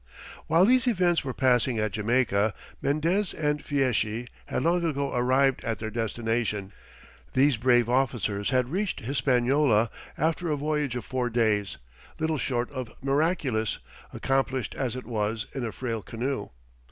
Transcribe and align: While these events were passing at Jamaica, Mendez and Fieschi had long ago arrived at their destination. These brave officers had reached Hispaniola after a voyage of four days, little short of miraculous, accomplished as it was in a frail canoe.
While 0.47 0.65
these 0.65 0.87
events 0.87 1.23
were 1.23 1.31
passing 1.31 1.77
at 1.77 1.91
Jamaica, 1.91 2.55
Mendez 2.81 3.35
and 3.35 3.63
Fieschi 3.63 4.27
had 4.47 4.63
long 4.63 4.83
ago 4.83 5.13
arrived 5.13 5.63
at 5.63 5.77
their 5.77 5.91
destination. 5.91 6.71
These 7.33 7.57
brave 7.57 7.87
officers 7.87 8.49
had 8.49 8.71
reached 8.71 9.01
Hispaniola 9.01 9.91
after 10.17 10.49
a 10.49 10.57
voyage 10.57 10.95
of 10.95 11.05
four 11.05 11.29
days, 11.29 11.77
little 12.17 12.39
short 12.39 12.71
of 12.71 12.91
miraculous, 13.03 13.77
accomplished 14.11 14.73
as 14.73 14.95
it 14.95 15.05
was 15.05 15.45
in 15.53 15.63
a 15.63 15.71
frail 15.71 16.01
canoe. 16.01 16.49